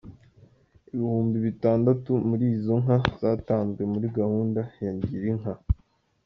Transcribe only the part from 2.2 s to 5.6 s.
muri izo nka, zatanzwe muri gahunda ya Girinka.